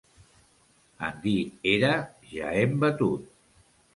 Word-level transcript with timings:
En 1.07 1.19
dir 1.25 1.33
era, 1.73 1.91
ja 2.31 2.55
hem 2.63 2.75
batut. 2.85 3.31